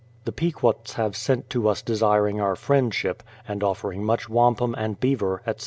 [0.25, 5.43] The Pequots have sent to us desiring our friendship, and offering much wampum and beaver,
[5.45, 5.59] etc.